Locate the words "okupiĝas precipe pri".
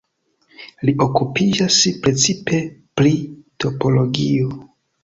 1.05-3.17